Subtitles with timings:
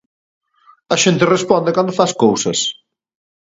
[0.93, 2.59] A xente responde cando fas cousas.